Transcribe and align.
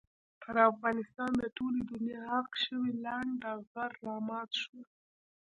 پر 0.41 0.55
افغانستان 0.71 1.31
د 1.41 1.43
ټولې 1.57 1.81
دنیا 1.91 2.19
عاق 2.31 2.51
شوي 2.65 2.91
لنډه 3.05 3.51
غر 3.73 3.91
را 4.05 4.17
مات 4.27 4.49
شول. 4.61 4.83